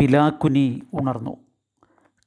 പിലാക്കുനി 0.00 0.82
ഉണർന്നു. 0.94 1.36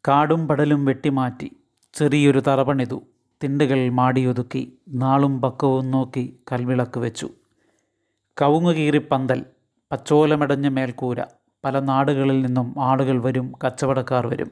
കാടും 0.08 0.48
പടലും 0.48 0.86
വെട്ടിമാറ്റി 0.86 1.52
ചെറിയൊരു 1.94 2.40
തറപണിതു 2.40 3.02
തിണ്ടുകൾ 3.44 3.90
മാടിയൊതുക്കി 3.90 4.78
നാളും 4.90 5.42
പക്കവും 5.42 5.92
നോക്കി 5.92 6.40
കൽവിളക്ക് 6.52 7.00
വെച്ചു. 7.00 7.30
കവുങ്ങുകീറി 8.42 8.98
പന്തൽ 8.98 9.46
പച്ചോലമടഞ്ഞ 9.92 10.68
മേൽക്കൂര 10.68 11.22
പല 11.66 11.80
നാടുകളിൽ 11.80 12.42
നിന്നും 12.42 12.76
ആളുകൾ 12.80 13.22
വരും 13.22 13.54
കച്ചവടക്കാർ 13.66 14.28
വരും. 14.28 14.52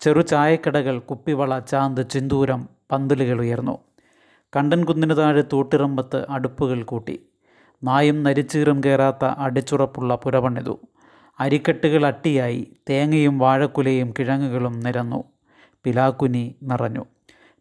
ചെറു 0.00 0.20
ചായക്കടകൾ 0.20 0.98
കുപ്പിവള 0.98 1.58
ചാന്ത് 1.58 2.10
ചിന്തൂരം 2.10 2.68
പന്തലുകൾ 2.92 3.40
ഉയർന്നു. 3.40 3.78
കണ്ടൻകുന്നിന് 4.56 5.16
താഴെ 5.16 5.42
തൂട്ടിറമ്പത്ത് 5.52 6.26
അടുപ്പുകൾ 6.30 6.82
കൂട്ടി. 6.82 7.20
നായും 7.84 8.22
നരിച്ചീറും 8.22 8.80
കയറാത്ത 8.86 9.24
അടിച്ചുറപ്പുള്ള 9.24 10.14
പുരപണിതു. 10.14 10.78
അരിക്കെട്ടുകൾ 11.40 12.06
അട്ടിയായി 12.06 12.76
തേങ്ങയും 12.90 13.38
വാഴക്കുലയും 13.38 14.14
കിഴങ്ങുകളും 14.18 14.80
നിരന്നു. 14.80 15.24
പിലാക്കുനി 15.84 16.54
നിറഞ്ഞു. 16.62 17.04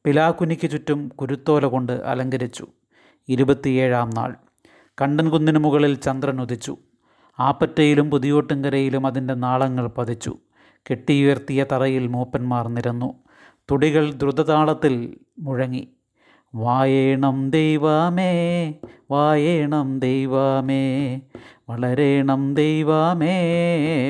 പിലാക്കുനിക്ക് 0.06 0.70
ചുറ്റും 0.70 1.08
കുരുത്തോല 1.08 1.66
കൊണ്ട് 1.66 1.92
അലങ്കരിച്ചു. 1.92 2.68
ഇരുപത്തിയേഴാം 3.30 4.10
നാൾ. 4.10 4.36
കണ്ടൻകുന്നിന് 5.02 5.60
മുകളിൽ 5.60 5.96
ചന്ദ്രൻ 5.96 6.42
ഉദിച്ചു. 6.42 6.78
ആപ്പറ്റയിലും 7.40 8.12
പുതിയോട്ടുംകരയിലും 8.12 9.08
അതിന്റെ 9.08 9.34
നാളങ്ങൾ 9.34 9.88
പതിച്ചു. 9.88 10.38
കെട്ടിയുയർത്തിയ 10.92 11.66
തറയിൽ 11.72 12.08
മൂപ്പന്മാർ 12.08 12.68
നിരന്നു. 12.68 13.14
തുടികൾ 13.72 14.12
ദ്രുതതാളത്തിൽ 14.12 15.18
മുഴങ്ങി. 15.40 15.95
വായേണം 16.56 17.50
ദൈവമേ 17.50 18.74
വായേണം 19.12 20.00
ദൈവമേ 20.00 21.22
വളരേണം 21.70 22.54
ദൈവമേ 22.54 23.38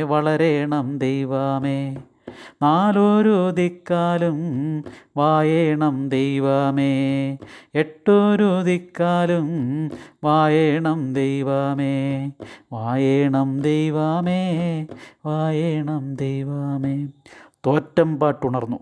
വളരേണം 0.01 0.97
ദൈവമേ. 0.97 1.97
നാലൊരു 2.61 3.51
ദിക്കാലും 3.51 4.37
വായേണം 5.17 6.09
ദൈവമേ 6.09 6.93
എട്ടൊരു 7.75 8.63
ദിക്കാലും 8.63 9.47
വായേണം 10.23 11.13
ദൈവമേ. 11.13 12.27
വായേണം 12.73 13.59
ദൈവമേ 13.59 14.41
വായേണം 15.25 16.15
ദൈവമേ. 16.15 17.07
തോറ്റം 17.65 18.19
പാട്ടുണർന്നു. 18.19 18.79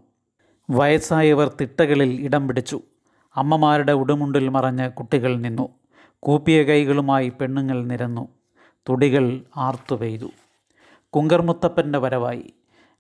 വയസ്സായവർ 0.70 1.52
തിട്ടകളിൽ 1.62 2.22
ഇടം 2.22 2.48
പിടിച്ചു. 2.48 2.82
അമ്മമാരുടെ 3.38 3.92
ഉടുമുണ്ടിൽ 3.92 4.50
മറഞ്ഞ് 4.50 4.92
കുട്ടികൾ 4.92 5.36
നിന്നു. 5.36 5.70
കൂപ്പിയ 6.20 6.64
കൈകളുമായി 6.64 7.30
പെണ്ണുങ്ങൾ 7.30 7.86
നിരന്നു. 7.86 8.28
തുടികൾ 8.90 9.42
ആർത്തു 9.58 9.96
പെയ്തു. 9.96 10.26
കുങ്കർമുത്തപ്പന്റെ 11.10 12.00
വരവായി. 12.00 12.54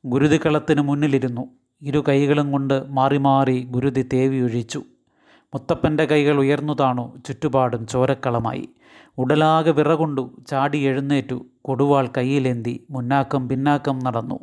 ഗുരുതിക്കളത്തിന് 0.06 0.81
മുന്നിലിരുന്നു. 0.81 1.48
ഇരു 1.81 2.03
കൈകളും 2.08 2.52
കൊണ്ട് 2.52 2.84
മാറി 2.88 3.17
മാറി 3.17 3.64
ഗുരുതി 3.64 4.09
തേവിയൊഴിച്ചു 4.14 4.84
മുത്തപ്പന്റെ 5.53 6.06
കൈകൾ 6.06 6.40
ഉയർന്നു 6.40 6.73
താണു. 6.73 7.22
ചുറ്റുപാടും 7.25 7.88
ചോരക്കളമായി. 7.88 8.70
ഉടലാകെ 9.18 9.72
വിറകൊണ്ടു 9.72 10.44
ചാടി 10.47 10.78
എഴുന്നേറ്റു. 10.78 11.45
കൊടുവാൾ 11.62 12.09
കയ്യിലേന്തി 12.18 12.88
മുന്നാക്കം 12.90 13.50
പിന്നാക്കം 13.50 14.00
നടന്നു. 14.00 14.40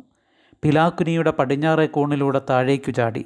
പിലാക്കുനിയുടെ 0.63 1.31
പടിഞ്ഞാറേ 1.31 1.85
കോണിലൂടെ 1.85 2.41
താഴേക്കു 2.49 2.91
ചാടി. 2.91 3.25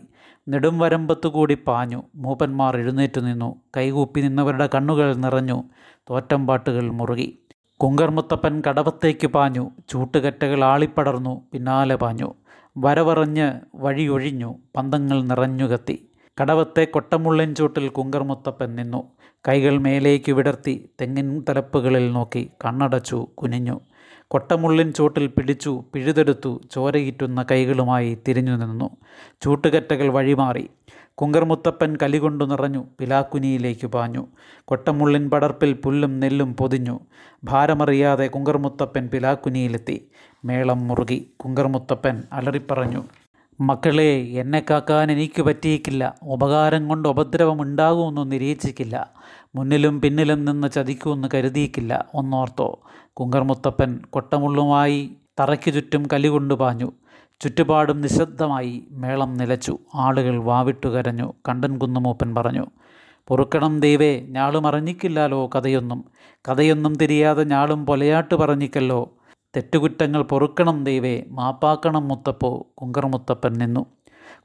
നെടും 0.50 0.80
വരമ്പത്തുകൂടി 0.80 1.58
പാഞ്ഞു. 1.67 2.03
മൂപ്പന്മാർ 2.16 2.78
എഴുന്നേറ്റു 2.78 3.22
നിന്നു. 3.22 3.55
കൈകൂപ്പി 3.78 4.22
നിന്നവരുടെ 4.22 4.69
കണ്ണുകൾ 4.75 5.14
നിറഞ്ഞു. 5.14 5.63
തോറ്റംപാട്ടുകൾ 6.09 6.89
മുറുകി. 6.89 7.39
കുങ്കർമുത്തപ്പൻ 7.78 8.63
കടവത്തേക്ക് 8.69 9.28
പാഞ്ഞു. 9.28 9.69
ചൂട്ടുകറ്റകൾ 9.89 10.63
ആളിപ്പടർന്നു. 10.63 11.41
പിന്നാലെ 11.52 11.95
പാഞ്ഞു. 11.95 12.33
വരവറഞ്ഞ് 12.78 13.59
വഴിയൊഴിഞ്ഞു. 13.75 14.56
പന്തങ്ങൾ 14.75 15.23
നിറഞ്ഞു 15.23 15.66
കത്തി. 15.66 16.09
കടവത്തെ 16.41 16.85
കൊട്ടമുള്ളൻ 16.85 17.56
ചൂട്ടിൽ 17.56 17.90
കുങ്കർമുത്തപ്പൻ 17.90 18.75
നിന്നു. 18.75 19.03
കൈകൾ 19.47 19.78
മേലേക്ക് 19.78 20.31
വിടർത്തി 20.31 20.90
തെങ്ങിൻ 21.02 21.44
തലപ്പുകളിൽ 21.50 22.12
നോക്കി 22.12 22.52
കണ്ണടച്ചു 22.66 23.28
കുനിഞ്ഞു. 23.34 23.79
കൊട്ടമുള്ളിൻ 24.28 24.94
ചൂട്ടിൽ 24.94 25.28
പിടിച്ചു 25.28 25.84
പിഴുതെടുത്തു 25.94 26.62
ചോരയിറ്റുന്ന 26.72 27.46
കൈകളുമായി 27.52 28.18
തിരിഞ്ഞു 28.28 28.58
നിന്നു. 28.58 28.90
ചൂട്ടുകറ്റകൾ 29.41 30.09
വഴിമാറി. 30.09 30.69
കുങ്കർമുത്തപ്പൻ 31.13 31.97
കലികൊണ്ടു 32.03 32.44
നിറഞ്ഞു 32.44 32.85
പിലാക്കുനിയിലേക്ക് 33.00 33.88
പാഞ്ഞു. 33.88 34.28
കൊട്ടമുള്ളിൻ 34.66 35.30
പടർപ്പിൽ 35.30 35.74
പുല്ലും 35.74 36.19
നെല്ലും 36.19 36.56
പൊതിഞ്ഞു. 36.56 37.00
ഭാരമറിയാതെ 37.44 38.28
കുങ്കർമുത്തപ്പൻ 38.28 39.08
പിലാക്കുനിയിലെത്തി. 39.08 40.08
മേളം 40.46 40.88
മുറുകി. 40.88 41.31
കുങ്കർമുത്തപ്പൻ 41.40 42.24
അലറിപ്പറഞ്ഞു. 42.34 43.03
മക്കളെ 43.61 44.17
എന്നെ 44.17 44.63
കാക്കാൻ 44.69 45.11
എനിക്ക് 45.11 45.41
പറ്റിയിക്കില്ല. 45.41 46.16
ഉപകാരം 46.23 46.88
കൊണ്ട് 46.88 47.09
ഉപദ്രവം 47.09 47.61
ഉണ്ടാകുമെന്ന് 47.61 48.31
നിരീക്ഷിക്കില്ല 48.31 49.11
മുന്നിലും 49.55 50.01
പിന്നിലും 50.01 50.45
നിന്ന് 50.45 50.67
ചതിക്കുമെന്ന് 50.67 51.27
കരുതിയിക്കില്ല. 51.33 52.05
ഒന്നോർത്തോ 52.13 52.79
കുങ്കർമുത്തപ്പൻ 53.13 53.99
കൊട്ടമുള്ളുമായി 54.09 55.11
തറയ്ക്കു 55.39 55.71
ചുറ്റും 55.71 56.07
കലികൊണ്ടു 56.13 56.53
പാഞ്ഞു. 56.53 56.91
ചുറ്റുപാടും 57.39 58.01
നിശബ്ദമായി 58.01 58.83
മേളം 58.91 59.33
നിലച്ചു. 59.38 59.77
ആളുകൾ 59.95 60.37
വാവിട്ടു 60.37 60.87
കരഞ്ഞു. 60.87 61.33
കണ്ടൻ 61.49 61.77
കുന്നുമൂപ്പൻ 61.77 62.35
പറഞ്ഞു 62.35 62.66
പൊറുക്കണം 63.27 63.79
ദൈവേ 63.79 64.19
ഞാളും 64.19 64.67
അറിഞ്ഞിക്കില്ലാലോ 64.67 65.49
കഥയൊന്നും. 65.55 66.05
കഥയൊന്നും 66.51 66.95
തിരിയാതെ 66.95 67.43
ഞാളും 67.43 67.85
പൊലയാട്ട് 67.85 68.35
പറഞ്ഞിക്കല്ലോ. 68.35 69.15
തെറ്റുകുറ്റങ്ങൾ 69.55 70.21
പൊറുക്കണം 70.21 70.83
ദൈവേ 70.83 71.23
മാപ്പാക്കണം 71.27 72.07
മുത്തപ്പോ 72.07 72.67
കുങ്കർമുത്തപ്പൻ 72.75 73.53
നിന്നു. 73.53 73.85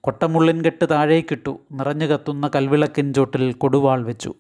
കൊട്ടമുള്ളിൻ 0.01 0.65
കെട്ട് 0.65 0.87
താഴേക്കിട്ടു 0.91 1.61
നിറഞ്ഞു 1.73 2.07
കത്തുന്ന 2.07 2.51
കൽവിളക്കിൻ 2.57 3.15
ചോട്ടിൽ 3.15 3.53
കൊടുവാൾ 3.53 4.05
വെച്ചു. 4.05 4.35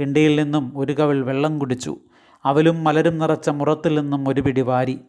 കിണ്ടിയിൽ 0.00 0.42
നിന്നും 0.42 0.72
ഒരു 0.76 0.92
കവിൾ 0.92 1.24
വെള്ളം 1.24 1.58
കുടിച്ചു. 1.58 1.96
അവലും 2.44 2.84
മലരും 2.84 3.18
നിറച്ച 3.18 3.50
മുറത്തിൽ 3.50 4.00
നിന്നും 4.00 4.28
ഒരു 4.28 4.40
പിടി 4.40 4.60
വാരി. 4.60 5.00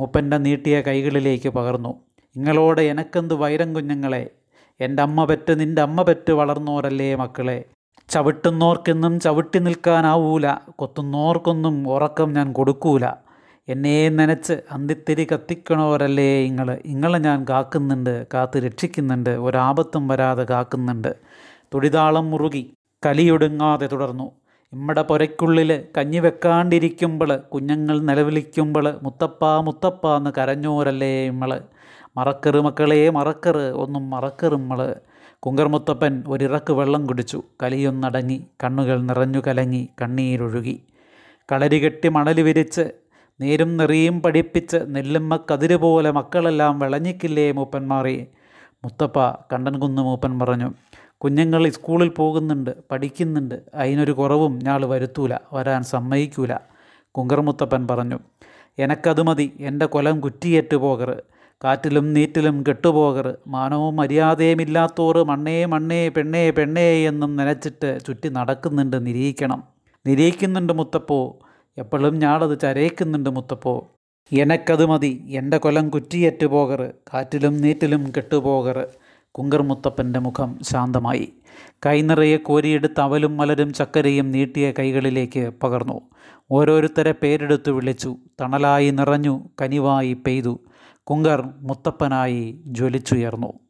മൂപ്പന്റെ 0.00 0.38
നീട്ടിയ 0.38 0.80
കൈകളിലേക്ക് 0.80 1.48
പകർന്നു. 1.48 1.94
ഇങ്ങളോട് 2.36 2.80
എനക്കെന്ത് 2.80 3.34
വൈരം 3.34 3.74
കുഞ്ഞുങ്ങളെ? 3.74 4.30
എന്റെ 4.80 5.02
അമ്മ 5.02 5.24
പെറ്റ് 5.24 5.60
നിന്റെ 5.60 5.82
അമ്മ 5.82 6.02
പെറ്റ് 6.02 6.32
വളർന്നോരല്ലേ 6.32 7.14
മക്കളെ? 7.14 7.64
ചവിട്ടുന്നോർക്കെന്നും 8.08 9.20
ചവിട്ടി 9.20 9.58
നിൽക്കാനാവൂല. 9.58 10.54
കൊത്തുന്നോർക്കൊന്നും 10.76 11.88
ഉറക്കം 11.88 12.32
ഞാൻ 12.32 12.52
കൊടുക്കൂല. 12.52 13.06
എന്നെ 13.68 14.08
നനച്ച് 14.08 14.52
അന്തിത്തിരി 14.70 15.26
കത്തിക്കണവരല്ലേ 15.32 16.40
ഇങ്ങൾ 16.40 16.78
ഇങ്ങളെ 16.84 17.18
ഞാൻ 17.18 17.46
കാക്കുന്നുണ്ട് 17.50 18.26
കാത്ത് 18.34 18.58
രക്ഷിക്കുന്നുണ്ട് 18.58 19.30
ഒരാപത്തും 19.30 20.08
വരാതെ 20.08 20.44
കാക്കുന്നുണ്ട്. 20.44 21.14
തുടിതാളം 21.74 22.30
മുറുകി 22.30 22.62
കലിയൊടുങ്ങാതെ 23.06 23.86
തുടർന്നു. 23.86 24.32
ഇമ്മടെ 24.72 25.02
പുരയ്ക്കുള്ളിൽ 25.02 25.84
കഞ്ഞി 25.98 26.18
വെക്കാണ്ടിരിക്കുമ്പോൾ 26.18 27.36
കുഞ്ഞുങ്ങൾ 27.36 28.00
നിലവിളിക്കുമ്പോൾ 28.00 29.00
മുത്തപ്പ 29.02 29.44
മുത്തപ്പ 29.44 30.16
എന്ന് 30.16 30.30
കരഞ്ഞോരല്ലേ 30.38 31.26
ഇമ്മൾ. 31.26 31.60
മറക്കറ് 32.16 32.60
മക്കളെ 32.60 33.10
മറക്കറ് 33.10 33.66
ഒന്നും 33.72 34.10
മറക്കറുമ്മൾ 34.10 34.80
കുങ്കർമുത്തപ്പൻ 35.40 36.24
ഒരിറക്ക് 36.28 36.72
വെള്ളം 36.72 37.06
കുടിച്ചു. 37.06 37.42
കലിയൊന്നടങ്ങി 37.62 38.46
കണ്ണുകൾ 38.64 39.02
നിറഞ്ഞു 39.02 39.42
കലങ്ങി 39.46 39.88
കണ്ണീരൊഴുകി. 40.02 40.76
കളരി 41.52 41.78
കെട്ടി 41.84 42.08
മണൽ 42.08 42.40
വിരിച്ച് 42.40 42.84
നേരും 43.40 43.76
നെറിയും 43.76 44.22
പഠിപ്പിച്ച് 44.22 44.76
നെല്ലുമ്മ 44.86 45.38
കതിര് 45.50 45.74
പോലെ 45.74 46.10
മക്കളെല്ലാം 46.10 46.78
വിളഞ്ഞിക്കില്ലേ 46.78 47.52
മൂപ്പന്മാറി 47.52 48.26
മുത്തപ്പ 48.84 49.18
കണ്ടൻകുന്ന് 49.52 50.02
മൂപ്പൻ 50.02 50.38
പറഞ്ഞു 50.38 50.68
കുഞ്ഞുങ്ങൾ 51.18 51.68
സ്കൂളിൽ 51.68 52.08
പോകുന്നുണ്ട് 52.08 52.70
പഠിക്കുന്നുണ്ട്. 52.92 53.54
അതിനൊരു 53.74 54.12
കുറവും 54.12 54.58
ഞാൾ 54.62 54.86
വരുത്തൂല 54.86 55.38
വരാൻ 55.52 55.82
സമ്മതിക്കൂല. 55.82 56.52
കുങ്കർമുത്തപ്പൻ 57.14 57.88
പറഞ്ഞു 57.88 58.18
എനക്കത് 58.78 59.22
മതി 59.22 59.52
എന്റെ 59.60 59.86
കൊലം 59.86 60.20
കുറ്റിയേറ്റ് 60.20 60.76
പോകറ് 60.76 61.16
കാറ്റിലും 61.64 62.12
നീറ്റിലും 62.12 62.64
കെട്ടുപോകറ് 62.68 63.34
മാനവും 63.46 63.96
മര്യാദയുമില്ലാത്തോറ് 63.96 65.24
മണ്ണേ 65.24 65.64
മണ്ണേ 65.64 66.08
പെണ്ണേ 66.08 66.50
പെണ്ണേ 66.50 67.06
എന്നും 67.06 67.36
നനച്ചിട്ട് 67.36 67.98
ചുറ്റി 68.06 68.28
നടക്കുന്നുണ്ട് 68.28 69.06
നിരീക്കണം. 69.06 69.62
നിരീക്കുന്നുണ്ട് 70.06 70.72
മുത്തപ്പോ 70.72 71.38
എപ്പോഴും 71.78 72.18
ഞാളത് 72.18 72.60
ചരയിക്കുന്നുണ്ട് 72.60 73.30
മുത്തപ്പോ. 73.30 73.86
എനക്കത് 74.32 74.86
മതി 74.86 75.24
എന്റെ 75.28 75.58
കൊലം 75.58 75.90
കുറ്റിയേറ്റ് 75.90 76.46
പോകറ് 76.46 76.92
കാറ്റിലും 77.14 77.60
നീറ്റിലും 77.60 78.12
കെട്ടുപോകറ് 78.16 78.84
കുങ്കർ 79.30 79.62
മുത്തപ്പന്റെ 79.62 80.20
മുഖം 80.20 80.58
ശാന്തമായി. 80.62 81.32
കൈനിറയെ 81.86 82.36
കോരിയെടുത്ത് 82.36 83.00
അവലും 83.00 83.36
മലരും 83.36 83.72
ചക്കരയും 83.72 84.30
നീട്ടിയ 84.30 84.72
കൈകളിലേക്ക് 84.78 85.50
പകർന്നു. 85.62 86.00
ഓരോരുത്തരെ 86.50 87.12
പേരെടുത്തു 87.12 87.70
വിളിച്ചു 87.70 88.16
തണലായി 88.40 88.90
നിറഞ്ഞു 88.90 89.48
കനിവായി 89.62 90.12
പെയ്തു. 90.12 90.60
കുങ്കർ 91.02 91.52
മുത്തപ്പനായി 91.60 92.62
ജ്വലിച്ചുയർന്നു. 92.66 93.63